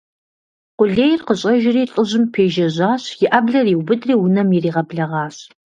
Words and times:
Къулейр 0.77 1.19
къыщӀэжри 1.27 1.83
лӀыжьым 1.91 2.25
пежэжьащ, 2.33 3.03
и 3.23 3.25
Ӏэблэр 3.31 3.67
иубыдри 3.73 4.13
унэм 4.23 4.49
иригъэблэгъащ. 4.57 5.35